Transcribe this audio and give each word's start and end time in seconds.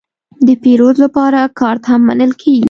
د 0.47 0.49
پیرود 0.63 0.95
لپاره 1.03 1.39
کارت 1.59 1.83
هم 1.91 2.01
منل 2.07 2.31
کېږي. 2.41 2.59